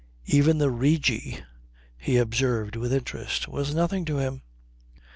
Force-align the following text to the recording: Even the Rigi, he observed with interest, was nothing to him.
Even 0.25 0.57
the 0.57 0.71
Rigi, 0.71 1.37
he 1.95 2.17
observed 2.17 2.75
with 2.75 2.91
interest, 2.91 3.47
was 3.47 3.75
nothing 3.75 4.03
to 4.05 4.17
him. 4.17 4.41